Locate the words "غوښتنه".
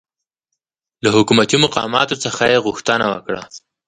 2.65-3.05